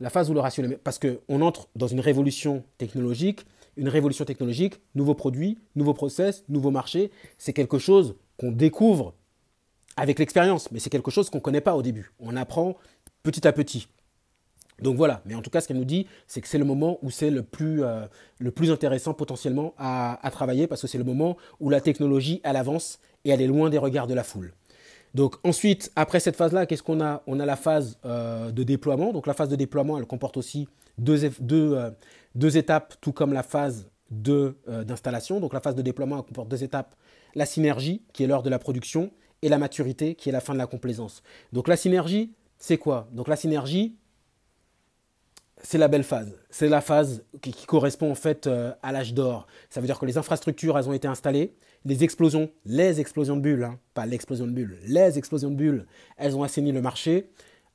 la 0.00 0.10
phase 0.10 0.30
où 0.30 0.34
le 0.34 0.40
ratio, 0.40 0.64
parce 0.84 0.98
qu'on 0.98 1.40
entre 1.40 1.68
dans 1.74 1.86
une 1.86 2.00
révolution 2.00 2.64
technologique, 2.76 3.46
une 3.76 3.88
révolution 3.88 4.24
technologique, 4.24 4.80
nouveaux 4.94 5.14
produits, 5.14 5.58
nouveaux 5.74 5.94
process, 5.94 6.44
nouveaux 6.48 6.70
marchés, 6.70 7.10
c'est 7.38 7.52
quelque 7.52 7.78
chose 7.78 8.16
qu'on 8.38 8.52
découvre 8.52 9.14
avec 9.96 10.18
l'expérience, 10.18 10.70
mais 10.70 10.78
c'est 10.78 10.90
quelque 10.90 11.10
chose 11.10 11.30
qu'on 11.30 11.38
ne 11.38 11.42
connaît 11.42 11.62
pas 11.62 11.74
au 11.74 11.82
début. 11.82 12.12
On 12.20 12.36
apprend 12.36 12.76
petit 13.22 13.46
à 13.48 13.52
petit. 13.52 13.88
Donc 14.82 14.96
voilà, 14.96 15.22
mais 15.24 15.34
en 15.34 15.40
tout 15.40 15.48
cas, 15.48 15.62
ce 15.62 15.68
qu'elle 15.68 15.78
nous 15.78 15.86
dit, 15.86 16.06
c'est 16.26 16.42
que 16.42 16.48
c'est 16.48 16.58
le 16.58 16.66
moment 16.66 16.98
où 17.00 17.10
c'est 17.10 17.30
le, 17.30 17.42
plus, 17.42 17.82
euh, 17.82 18.06
le 18.38 18.50
plus 18.50 18.70
intéressant 18.70 19.14
potentiellement 19.14 19.74
à, 19.78 20.18
travailler 20.30 20.66
parce 20.66 20.82
que 20.82 20.86
c'est 20.86 20.98
le 20.98 21.04
moment 21.04 21.38
où 21.60 21.70
la 21.70 21.80
technologie, 21.80 22.42
elle 22.44 22.56
avance 22.56 22.98
et 23.24 23.30
elle 23.30 23.40
est 23.40 23.46
loin 23.46 23.70
des 23.70 23.78
regards 23.78 24.06
de 24.06 24.12
la 24.12 24.22
foule. 24.22 24.52
Donc 25.16 25.36
ensuite, 25.44 25.90
après 25.96 26.20
cette 26.20 26.36
phase-là, 26.36 26.66
qu'est-ce 26.66 26.82
qu'on 26.82 27.00
a? 27.00 27.22
On 27.26 27.40
a 27.40 27.46
la 27.46 27.56
phase 27.56 27.98
euh, 28.04 28.52
de 28.52 28.62
déploiement. 28.62 29.14
Donc 29.14 29.26
la 29.26 29.32
phase 29.32 29.48
de 29.48 29.56
déploiement, 29.56 29.96
elle 29.96 30.04
comporte 30.04 30.36
aussi 30.36 30.68
deux, 30.98 31.24
euh, 31.24 31.90
étapes, 32.54 32.96
tout 33.00 33.12
comme 33.12 33.32
la 33.32 33.42
phase 33.42 33.88
d'installation. 34.10 35.40
Donc 35.40 35.54
la 35.54 35.60
phase 35.60 35.74
de 35.74 35.80
déploiement, 35.80 36.18
elle 36.18 36.24
comporte 36.24 36.48
deux 36.48 36.62
étapes. 36.62 36.94
La 37.34 37.46
synergie, 37.46 38.02
qui 38.12 38.24
est 38.24 38.26
l'heure 38.26 38.42
de 38.42 38.50
la 38.50 38.58
production, 38.58 39.10
et 39.40 39.48
la 39.48 39.56
maturité, 39.56 40.16
qui 40.16 40.28
est 40.28 40.32
la 40.32 40.40
fin 40.40 40.52
de 40.52 40.58
la 40.58 40.66
complaisance. 40.66 41.22
Donc 41.50 41.66
la 41.66 41.78
synergie, 41.78 42.34
c'est 42.58 42.76
quoi? 42.76 43.08
Donc 43.12 43.28
la 43.28 43.36
synergie, 43.36 43.96
c'est 45.62 45.78
la 45.78 45.88
belle 45.88 46.04
phase. 46.04 46.38
C'est 46.50 46.68
la 46.68 46.82
phase 46.82 47.24
qui, 47.40 47.52
correspond 47.64 48.10
en 48.10 48.14
fait 48.14 48.46
euh, 48.46 48.74
à 48.82 48.92
l'âge 48.92 49.14
d'or. 49.14 49.46
Ça 49.70 49.80
veut 49.80 49.86
dire 49.86 49.98
que 49.98 50.04
les 50.04 50.18
infrastructures, 50.18 50.78
elles 50.78 50.90
ont 50.90 50.92
été 50.92 51.08
installées, 51.08 51.54
les 51.86 52.02
explosions, 52.02 52.50
les 52.64 53.00
explosions 53.00 53.36
de 53.36 53.40
bulles, 53.40 53.64
hein, 53.64 53.78
pas 53.94 54.06
l'explosion 54.06 54.46
de 54.46 54.52
bulles, 54.52 54.76
les 54.86 55.18
explosions 55.18 55.50
de 55.50 55.54
bulles, 55.54 55.86
elles 56.16 56.36
ont 56.36 56.42
assaini 56.42 56.72
le 56.72 56.82
marché. 56.82 57.30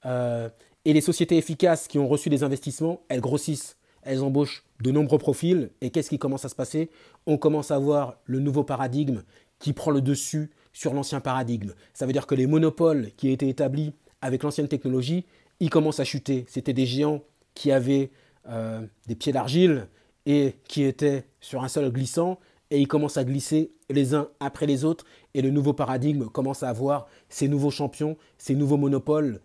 Euh, 0.06 0.50
et 0.84 0.94
les 0.94 1.02
sociétés 1.02 1.38
efficaces 1.38 1.88
qui 1.88 1.98
ont 1.98 2.08
reçu 2.08 2.30
des 2.30 2.44
investissements, 2.44 3.02
elles 3.08 3.22
grossissent, 3.22 3.78
elles 4.02 4.22
embauchent 4.22 4.66
de 4.82 4.92
nombreux 4.92 5.20
profils. 5.20 5.70
Et 5.80 5.92
qu'est-ce 5.92 6.10
qui 6.10 6.20
commence 6.20 6.44
à 6.44 6.50
se 6.50 6.56
passer? 6.56 6.90
On 7.26 7.38
commence 7.38 7.72
à 7.72 7.80
voir 7.80 8.18
le 8.26 8.40
nouveau 8.40 8.64
paradigme 8.64 9.22
qui 9.60 9.74
prend 9.74 9.92
le 9.92 10.02
dessus 10.02 10.50
sur 10.74 10.94
l'ancien 10.94 11.22
paradigme. 11.22 11.74
Ça 11.94 12.06
veut 12.06 12.14
dire 12.14 12.28
que 12.28 12.36
les 12.36 12.48
monopoles 12.48 13.12
qui 13.16 13.30
étaient 13.30 13.50
établis 13.50 13.94
avec 14.22 14.44
l'ancienne 14.44 14.68
technologie, 14.68 15.26
ils 15.60 15.70
commencent 15.70 16.00
à 16.00 16.04
chuter. 16.04 16.46
C'était 16.48 16.74
des 16.74 16.86
géants 16.86 17.22
qui 17.54 17.72
avaient 17.72 18.12
euh, 18.50 18.82
des 19.08 19.16
pieds 19.16 19.32
d'argile 19.32 19.88
et 20.26 20.56
qui 20.68 20.84
étaient 20.84 21.26
sur 21.40 21.64
un 21.64 21.68
sol 21.68 21.92
glissant, 21.92 22.40
et 22.72 22.80
ils 22.80 22.88
commencent 22.88 23.18
à 23.18 23.24
glisser 23.24 23.72
les 23.90 24.16
uns 24.16 24.30
après 24.40 24.66
les 24.66 24.86
autres, 24.86 25.06
et 25.34 25.42
le 25.42 25.52
nouveau 25.52 25.74
paradigme 25.74 26.26
commence 26.26 26.64
à 26.64 26.70
avoir 26.70 27.08
ces 27.30 27.48
nouveaux 27.48 27.70
champions, 27.70 28.18
ces 28.38 28.56
nouveaux 28.56 28.78
monopoles 28.78 29.42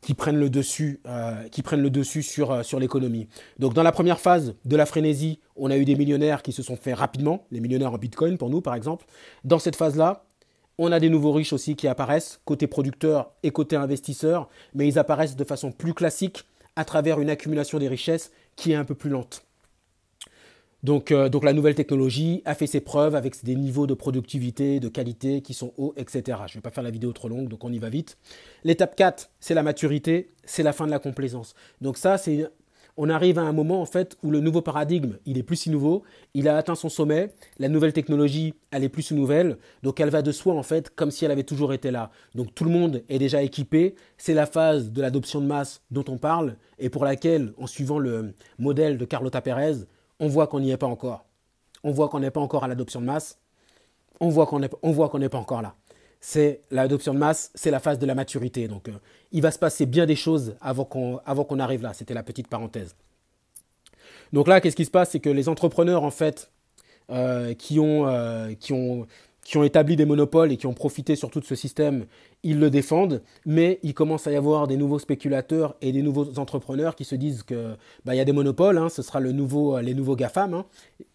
qui 0.00 0.14
prennent 0.14 0.38
le 0.38 0.50
dessus, 0.50 1.00
euh, 1.06 2.22
sur, 2.22 2.50
euh, 2.52 2.62
sur 2.62 2.78
l'économie. 2.78 3.26
Donc 3.58 3.72
dans 3.72 3.82
la 3.82 3.92
première 3.92 4.20
phase 4.20 4.54
de 4.64 4.76
la 4.76 4.86
frénésie, 4.86 5.40
on 5.56 5.70
a 5.70 5.78
eu 5.78 5.84
des 5.84 5.96
millionnaires 5.96 6.42
qui 6.42 6.52
se 6.52 6.62
sont 6.62 6.76
faits 6.76 6.96
rapidement, 6.96 7.46
les 7.50 7.60
millionnaires 7.60 7.92
en 7.92 7.98
Bitcoin 7.98 8.36
pour 8.36 8.50
nous 8.50 8.60
par 8.60 8.74
exemple. 8.74 9.06
Dans 9.44 9.58
cette 9.58 9.76
phase-là, 9.76 10.24
on 10.76 10.92
a 10.92 11.00
des 11.00 11.08
nouveaux 11.08 11.32
riches 11.32 11.52
aussi 11.52 11.74
qui 11.74 11.88
apparaissent, 11.88 12.40
côté 12.44 12.66
producteur 12.66 13.32
et 13.42 13.50
côté 13.50 13.76
investisseur, 13.76 14.48
mais 14.74 14.86
ils 14.86 14.98
apparaissent 14.98 15.36
de 15.36 15.44
façon 15.44 15.72
plus 15.72 15.94
classique 15.94 16.44
à 16.76 16.84
travers 16.84 17.20
une 17.20 17.30
accumulation 17.30 17.78
des 17.78 17.88
richesses 17.88 18.30
qui 18.56 18.72
est 18.72 18.76
un 18.76 18.84
peu 18.84 18.94
plus 18.94 19.10
lente. 19.10 19.46
Donc, 20.84 21.12
euh, 21.12 21.30
donc, 21.30 21.44
la 21.44 21.54
nouvelle 21.54 21.74
technologie 21.74 22.42
a 22.44 22.54
fait 22.54 22.66
ses 22.66 22.80
preuves 22.80 23.14
avec 23.14 23.42
des 23.42 23.54
niveaux 23.54 23.86
de 23.86 23.94
productivité, 23.94 24.80
de 24.80 24.88
qualité 24.88 25.40
qui 25.40 25.54
sont 25.54 25.72
hauts, 25.78 25.94
etc. 25.96 26.38
Je 26.46 26.52
ne 26.52 26.58
vais 26.58 26.60
pas 26.60 26.70
faire 26.70 26.84
la 26.84 26.90
vidéo 26.90 27.10
trop 27.12 27.28
longue, 27.28 27.48
donc 27.48 27.64
on 27.64 27.72
y 27.72 27.78
va 27.78 27.88
vite. 27.88 28.18
L'étape 28.64 28.94
4, 28.94 29.30
c'est 29.40 29.54
la 29.54 29.62
maturité, 29.62 30.30
c'est 30.44 30.62
la 30.62 30.74
fin 30.74 30.84
de 30.84 30.90
la 30.90 30.98
complaisance. 30.98 31.54
Donc 31.80 31.96
ça, 31.96 32.18
c'est 32.18 32.46
on 32.96 33.08
arrive 33.08 33.38
à 33.38 33.42
un 33.42 33.52
moment 33.52 33.80
en 33.80 33.86
fait 33.86 34.16
où 34.22 34.30
le 34.30 34.40
nouveau 34.40 34.60
paradigme, 34.60 35.14
il 35.26 35.38
est 35.38 35.42
plus 35.42 35.56
si 35.56 35.70
nouveau, 35.70 36.04
il 36.34 36.48
a 36.48 36.56
atteint 36.56 36.74
son 36.74 36.88
sommet, 36.88 37.32
la 37.58 37.68
nouvelle 37.68 37.92
technologie, 37.92 38.54
elle 38.70 38.84
est 38.84 38.88
plus 38.88 39.10
nouvelle, 39.10 39.56
donc 39.82 39.98
elle 39.98 40.10
va 40.10 40.22
de 40.22 40.30
soi 40.30 40.54
en 40.54 40.62
fait 40.62 40.94
comme 40.94 41.10
si 41.10 41.24
elle 41.24 41.32
avait 41.32 41.42
toujours 41.42 41.72
été 41.72 41.90
là. 41.90 42.10
Donc 42.34 42.54
tout 42.54 42.62
le 42.62 42.70
monde 42.70 43.02
est 43.08 43.18
déjà 43.18 43.42
équipé, 43.42 43.96
c'est 44.16 44.34
la 44.34 44.46
phase 44.46 44.92
de 44.92 45.00
l'adoption 45.00 45.40
de 45.40 45.46
masse 45.46 45.82
dont 45.90 46.04
on 46.08 46.18
parle 46.18 46.56
et 46.78 46.88
pour 46.88 47.04
laquelle, 47.04 47.52
en 47.58 47.66
suivant 47.66 47.98
le 47.98 48.34
modèle 48.58 48.96
de 48.96 49.04
Carlota 49.04 49.40
Pérez, 49.40 49.86
on 50.24 50.28
voit 50.28 50.46
qu'on 50.46 50.60
n'y 50.60 50.70
est 50.70 50.76
pas 50.76 50.86
encore. 50.86 51.24
On 51.82 51.90
voit 51.92 52.08
qu'on 52.08 52.20
n'est 52.20 52.30
pas 52.30 52.40
encore 52.40 52.64
à 52.64 52.68
l'adoption 52.68 53.00
de 53.00 53.06
masse, 53.06 53.38
on 54.20 54.28
voit 54.28 54.46
qu'on 54.46 54.58
n'est 54.58 55.28
pas 55.28 55.38
encore 55.38 55.62
là 55.62 55.74
c'est 56.26 56.62
l'adoption 56.70 57.12
de 57.12 57.18
masse, 57.18 57.50
c'est 57.54 57.70
la 57.70 57.80
phase 57.80 57.98
de 57.98 58.06
la 58.06 58.14
maturité. 58.14 58.66
Donc, 58.66 58.88
euh, 58.88 58.92
il 59.30 59.42
va 59.42 59.50
se 59.50 59.58
passer 59.58 59.84
bien 59.84 60.06
des 60.06 60.16
choses 60.16 60.56
avant 60.62 60.86
qu'on 60.86 61.58
arrive 61.58 61.82
là. 61.82 61.92
C'était 61.92 62.14
la 62.14 62.22
petite 62.22 62.48
parenthèse. 62.48 62.96
Donc 64.32 64.48
là, 64.48 64.62
qu'est-ce 64.62 64.74
qui 64.74 64.86
se 64.86 64.90
passe? 64.90 65.10
C'est 65.10 65.20
que 65.20 65.28
les 65.28 65.50
entrepreneurs, 65.50 66.02
en 66.02 66.10
fait, 66.10 66.50
euh, 67.10 67.52
qui, 67.52 67.78
ont, 67.78 68.08
euh, 68.08 68.54
qui, 68.54 68.72
ont, 68.72 69.06
qui 69.44 69.58
ont 69.58 69.62
établi 69.62 69.94
des 69.94 70.06
monopoles 70.06 70.52
et 70.52 70.56
qui 70.56 70.66
ont 70.66 70.72
profité 70.72 71.16
surtout 71.16 71.38
de 71.38 71.44
ce 71.44 71.54
système, 71.54 72.06
ils 72.42 72.58
le 72.58 72.70
défendent, 72.70 73.22
mais 73.44 73.78
il 73.82 73.92
commence 73.92 74.26
à 74.26 74.32
y 74.32 74.36
avoir 74.36 74.66
des 74.66 74.76
nouveaux 74.76 74.98
spéculateurs 74.98 75.76
et 75.82 75.92
des 75.92 76.02
nouveaux 76.02 76.38
entrepreneurs 76.38 76.96
qui 76.96 77.04
se 77.04 77.14
disent 77.14 77.42
que 77.42 77.76
bah, 78.04 78.14
y 78.14 78.20
a 78.20 78.24
des 78.24 78.32
monopoles, 78.32 78.78
hein, 78.78 78.88
ce 78.88 79.02
sera 79.02 79.20
le 79.20 79.32
nouveau, 79.32 79.78
les 79.80 79.94
nouveaux 79.94 80.16
GAFAM, 80.16 80.54
hein, 80.54 80.64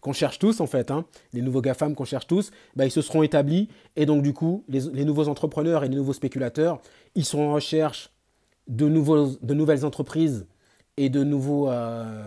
qu'on 0.00 0.12
cherche 0.12 0.38
tous 0.38 0.60
en 0.60 0.66
fait, 0.66 0.92
hein, 0.92 1.04
les 1.32 1.42
nouveaux 1.42 1.60
GAFAM 1.60 1.94
qu'on 1.94 2.04
cherche 2.04 2.28
tous, 2.28 2.52
bah, 2.76 2.86
ils 2.86 2.90
se 2.92 3.02
seront 3.02 3.24
établis, 3.24 3.68
et 3.96 4.06
donc 4.06 4.22
du 4.22 4.32
coup, 4.32 4.64
les, 4.68 5.04
nouveaux 5.04 5.28
entrepreneurs 5.28 5.82
et 5.82 5.88
les 5.88 5.96
nouveaux 5.96 6.12
spéculateurs, 6.12 6.80
ils 7.16 7.24
sont 7.24 7.40
en 7.40 7.52
recherche 7.52 8.10
de, 8.68 8.88
nouveaux, 8.88 9.26
de 9.42 9.54
nouvelles 9.54 9.84
entreprises 9.84 10.46
et 10.96 11.08
de 11.08 11.24
nouveaux, 11.24 11.68
euh, 11.68 12.24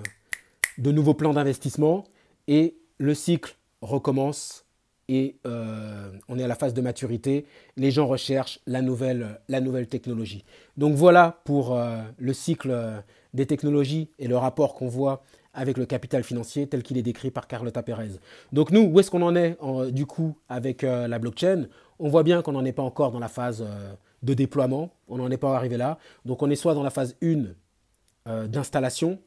de 0.78 0.92
nouveaux 0.92 1.14
plans 1.14 1.34
d'investissement, 1.34 2.04
et 2.50 2.76
le 2.98 3.14
cycle 3.14 3.56
recommence 3.82 4.66
et 5.10 5.38
euh, 5.46 6.12
on 6.30 6.40
est 6.40 6.44
à 6.44 6.48
la 6.48 6.56
phase 6.56 6.74
de 6.74 6.82
maturité. 6.82 7.46
Les 7.78 7.92
gens 7.92 8.08
recherchent 8.08 8.60
la 8.66 8.82
nouvelle, 8.82 9.40
la 9.50 9.62
nouvelle 9.62 9.88
technologie. 9.88 10.46
Donc 10.78 10.96
voilà 10.96 11.42
pour 11.44 11.76
euh, 11.76 12.02
le 12.18 12.34
cycle 12.34 12.72
euh, 12.72 13.00
des 13.34 13.46
technologies 13.46 14.10
et 14.20 14.28
le 14.28 14.38
rapport 14.38 14.74
qu'on 14.74 14.88
voit 14.88 15.24
avec 15.54 15.78
le 15.78 15.86
capital 15.86 16.24
financier 16.24 16.68
tel 16.68 16.82
qu'il 16.82 16.98
est 16.98 17.04
décrit 17.04 17.32
par 17.32 17.48
Carlota 17.48 17.84
Pérez. 17.84 18.12
Donc 18.54 18.72
nous, 18.72 18.82
où 18.82 19.00
est-ce 19.00 19.12
qu'on 19.12 19.22
en 19.22 19.36
est 19.36 19.56
du 19.92 20.08
coup 20.08 20.36
avec 20.50 20.82
la 20.82 21.20
blockchain? 21.20 21.68
On 22.00 22.10
voit 22.10 22.24
bien 22.24 22.42
qu'on 22.42 22.54
n'en 22.54 22.66
est 22.66 22.74
pas 22.74 22.82
encore 22.82 23.12
dans 23.12 23.20
la 23.20 23.28
phase 23.28 23.64
de 24.24 24.34
déploiement, 24.34 24.90
on 25.08 25.18
n'en 25.18 25.30
est 25.30 25.38
pas 25.38 25.56
arrivé 25.56 25.78
là. 25.78 26.00
Donc 26.26 26.42
on 26.42 26.50
est 26.50 26.56
soit 26.56 26.74
dans 26.74 26.82
la 26.82 26.90
phase 26.90 27.16
1 27.22 28.48
d'installation, 28.48 29.20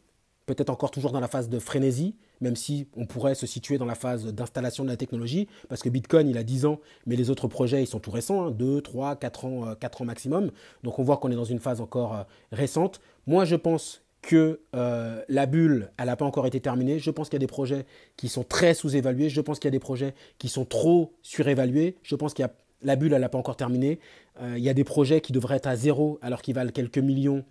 peut-être 0.46 0.70
encore 0.70 0.90
toujours 0.90 1.12
dans 1.12 1.20
la 1.20 1.28
phase 1.28 1.48
de 1.48 1.60
frénésie, 1.60 2.16
même 2.40 2.56
si 2.56 2.86
on 2.96 3.06
pourrait 3.06 3.34
se 3.34 3.46
situer 3.46 3.78
dans 3.78 3.86
la 3.86 3.94
phase 3.94 4.26
d'installation 4.26 4.84
de 4.84 4.88
la 4.88 4.96
technologie, 4.96 5.48
parce 5.68 5.82
que 5.82 5.88
Bitcoin, 5.88 6.28
il 6.28 6.38
a 6.38 6.42
10 6.42 6.66
ans, 6.66 6.80
mais 7.06 7.16
les 7.16 7.30
autres 7.30 7.48
projets, 7.48 7.82
ils 7.82 7.86
sont 7.86 8.00
tout 8.00 8.10
récents, 8.10 8.50
2, 8.50 8.80
3, 8.80 9.16
4 9.16 9.44
ans, 9.44 9.74
4 9.78 10.00
euh, 10.00 10.02
ans 10.02 10.06
maximum. 10.06 10.50
Donc 10.82 10.98
on 10.98 11.02
voit 11.02 11.16
qu'on 11.18 11.30
est 11.30 11.36
dans 11.36 11.44
une 11.44 11.60
phase 11.60 11.80
encore 11.80 12.14
euh, 12.14 12.22
récente. 12.52 13.00
Moi, 13.26 13.44
je 13.44 13.56
pense 13.56 14.02
que 14.22 14.60
euh, 14.74 15.22
la 15.28 15.46
bulle, 15.46 15.90
elle 15.98 16.06
n'a 16.06 16.16
pas 16.16 16.24
encore 16.24 16.46
été 16.46 16.60
terminée. 16.60 16.98
Je 16.98 17.10
pense 17.10 17.28
qu'il 17.28 17.36
y 17.36 17.42
a 17.42 17.46
des 17.46 17.46
projets 17.46 17.86
qui 18.16 18.28
sont 18.28 18.42
très 18.42 18.74
sous-évalués. 18.74 19.28
Je 19.28 19.40
pense 19.40 19.58
qu'il 19.58 19.68
y 19.68 19.70
a 19.70 19.72
des 19.72 19.78
projets 19.78 20.14
qui 20.38 20.48
sont 20.48 20.64
trop 20.64 21.12
surévalués. 21.22 21.96
Je 22.02 22.16
pense 22.16 22.34
qu'il 22.34 22.48
la 22.82 22.96
bulle, 22.96 23.14
elle 23.14 23.20
n'a 23.20 23.28
pas 23.28 23.38
encore 23.38 23.56
terminé. 23.56 23.98
il 24.42 24.58
y 24.62 24.68
a 24.68 24.74
des 24.74 24.84
projets 24.84 25.22
qui 25.22 25.32
devraient 25.32 25.56
être 25.56 25.66
à 25.66 25.76
zéro 25.76 26.18
alors 26.20 26.42
qu'ils 26.42 26.54
valent 26.54 26.70
quelques 26.70 26.98
millions, 26.98 27.42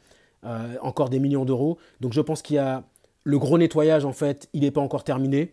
encore 0.82 1.10
des 1.10 1.20
millions 1.20 1.46
d'euros. 1.46 1.77
Donc 2.00 2.13
je 2.13 2.22
pense 2.22 2.44
qu'il 2.44 2.58
y 2.58 2.60
a 2.60 2.84
le 3.25 3.39
gros 3.39 3.58
nettoyage, 3.58 4.05
en 4.05 4.13
fait, 4.13 4.48
il 4.53 4.62
n'est 4.62 4.72
pas 4.72 4.82
encore 4.82 5.03
terminé. 5.03 5.51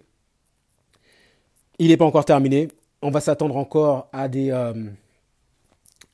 Il 1.79 1.89
n'est 1.89 1.97
pas 1.97 2.05
encore 2.05 2.27
terminé. 2.27 2.69
On 3.01 3.11
va 3.11 3.21
s'attendre 3.21 3.57
encore 3.57 4.09
à 4.13 4.29
des, 4.29 4.53
euh, 4.53 4.75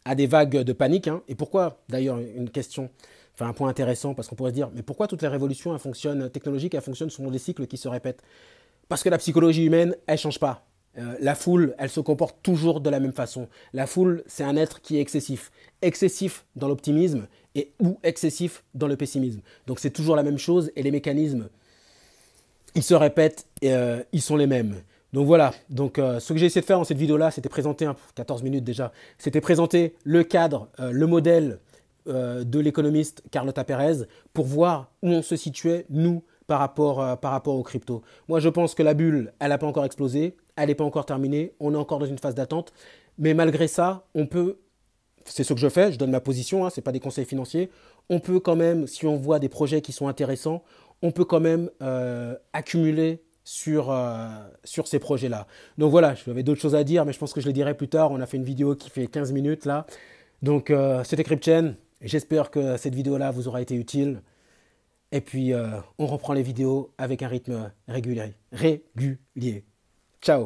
vagues 0.07 0.59
de 0.59 0.73
panique. 0.73 1.09
Hein. 1.09 1.21
Et 1.29 1.35
pourquoi, 1.35 1.83
d'ailleurs, 1.89 2.19
une 2.19 2.49
question, 2.49 2.91
enfin 3.35 3.49
un 3.49 3.53
point 3.53 3.69
intéressant, 3.69 4.15
parce 4.15 4.29
qu'on 4.29 4.37
pourrait 4.37 4.53
se 4.53 4.55
dire, 4.55 4.71
mais 4.73 4.83
pourquoi 4.83 5.09
toutes 5.09 5.21
les 5.21 5.29
révolutions 5.29 5.77
fonctionnent, 5.79 6.31
technologiques, 6.31 6.75
elles 6.75 6.81
fonctionnent 6.81 7.11
selon 7.11 7.31
des 7.31 7.39
cycles 7.39 7.67
qui 7.67 7.77
se 7.77 7.89
répètent? 7.89 8.23
Parce 8.89 9.03
que 9.03 9.09
la 9.09 9.19
psychologie 9.19 9.65
humaine, 9.65 9.97
elle 10.07 10.15
ne 10.15 10.19
change 10.19 10.39
pas. 10.39 10.65
Euh, 10.97 11.17
la 11.21 11.35
foule, 11.35 11.75
elle 11.79 11.91
se 11.91 12.01
comporte 12.01 12.39
toujours 12.43 12.81
de 12.81 12.89
la 12.89 13.01
même 13.01 13.13
façon. 13.13 13.49
La 13.73 13.89
foule, 13.89 14.23
c'est 14.27 14.45
un 14.45 14.57
être 14.57 14.81
qui 14.81 14.97
est 14.97 15.01
excessif. 15.01 15.51
Excessif 15.83 16.47
dans 16.55 16.69
l'optimisme 16.69 17.27
ou 17.81 17.99
excessif 18.03 18.65
dans 18.75 18.87
le 18.87 18.97
pessimisme. 18.97 19.41
Donc 19.67 19.79
c'est 19.81 19.91
toujours 19.91 20.17
la 20.17 20.23
même 20.23 20.39
chose 20.39 20.71
et 20.77 20.83
les 20.83 20.91
mécanismes, 20.91 21.49
ils 22.75 22.83
se 22.83 22.95
répètent 22.95 23.47
et 23.63 23.73
euh, 23.73 24.03
ils 24.13 24.23
sont 24.23 24.37
les 24.37 24.47
mêmes. 24.47 24.77
Donc 25.13 25.27
voilà, 25.27 25.55
donc 25.71 25.99
euh, 25.99 26.21
ce 26.21 26.33
que 26.33 26.39
j'ai 26.39 26.47
essayé 26.47 26.61
de 26.61 26.67
faire 26.67 26.79
dans 26.79 26.85
cette 26.85 26.99
vidéo-là, 26.99 27.31
c'était 27.31 27.49
présenter, 27.49 27.91
14 28.15 28.43
minutes 28.43 28.65
déjà, 28.65 28.93
c'était 29.17 29.41
présenter 29.41 29.95
le 30.05 30.23
cadre, 30.23 30.69
le 30.79 31.07
modèle 31.07 31.61
de 32.07 32.59
l'économiste 32.59 33.23
Carlota 33.31 33.65
Pérez 33.65 34.05
pour 34.33 34.47
voir 34.47 34.91
où 35.03 35.09
on 35.09 35.21
se 35.21 35.37
situait, 35.37 35.85
nous, 35.91 36.23
par 36.47 36.59
rapport, 36.59 37.19
par 37.19 37.33
rapport 37.33 37.55
aux 37.55 37.63
cryptos. 37.63 38.03
Moi, 38.29 38.41
je 38.41 38.49
pense 38.49 38.75
que 38.75 38.83
la 38.83 38.95
bulle, 38.95 39.35
elle 39.41 39.51
n'a 39.51 39.59
pas 39.59 39.67
encore 39.67 39.85
explosé 39.85 40.35
elle 40.59 40.69
n'est 40.69 40.75
pas 40.75 40.85
encore 40.85 41.07
terminée, 41.07 41.53
on 41.61 41.73
est 41.73 41.77
encore 41.77 41.99
dans 41.99 42.07
une 42.07 42.19
phase 42.19 42.35
d'attente. 42.35 42.73
Mais 43.17 43.33
malgré 43.33 43.69
ça, 43.69 44.05
on 44.15 44.27
peut, 44.27 44.59
c'est 45.25 45.45
ce 45.45 45.53
que 45.53 45.61
je 45.61 45.69
fais, 45.69 45.93
je 45.93 45.99
donne 45.99 46.11
ma 46.11 46.21
position, 46.21 46.65
hein, 46.65 46.71
ce 46.71 46.81
n'est 46.81 46.85
pas 46.85 46.93
des 46.93 47.01
conseils 47.01 47.25
financiers, 47.25 47.71
on 48.09 48.21
peut 48.21 48.41
quand 48.41 48.57
même, 48.57 48.87
si 48.87 49.07
on 49.07 49.17
voit 49.17 49.39
des 49.39 49.49
projets 49.49 49.81
qui 49.81 49.93
sont 49.93 50.09
intéressants, 50.09 50.63
on 51.03 51.11
peut 51.11 51.25
quand 51.25 51.41
même 51.41 51.71
euh, 51.83 52.37
accumuler 52.53 53.23
sur, 53.45 53.91
euh, 53.91 54.29
sur 54.65 54.89
ces 54.89 54.99
projets-là. 54.99 55.47
Donc 55.79 55.91
voilà, 55.91 56.15
j'avais 56.15 56.43
d'autres 56.43 56.61
choses 56.61 56.75
à 56.75 56.85
dire, 56.85 57.05
mais 57.05 57.13
je 57.13 57.19
pense 57.19 57.33
que 57.33 57.41
je 57.41 57.47
les 57.47 57.53
dirai 57.53 57.75
plus 57.75 57.89
tard. 57.89 58.11
On 58.11 58.21
a 58.21 58.27
fait 58.27 58.37
une 58.37 58.45
vidéo 58.45 58.75
qui 58.75 58.91
fait 58.91 59.07
15 59.07 59.33
minutes 59.33 59.65
là. 59.65 59.87
Donc 60.43 60.71
euh, 60.71 61.05
c'était 61.05 61.25
CryptChain. 61.25 61.75
J'espère 62.01 62.51
que 62.51 62.77
cette 62.77 62.95
vidéo-là 62.95 63.31
vous 63.31 63.49
aura 63.49 63.63
été 63.63 63.75
utile. 63.75 64.23
Et 65.11 65.23
puis 65.23 65.53
on 65.99 66.07
reprend 66.07 66.35
les 66.35 66.43
vidéos 66.43 66.93
avec 66.99 67.23
un 67.23 67.29
rythme 67.29 67.73
régulier. 67.89 68.35
Régulier. 68.53 69.65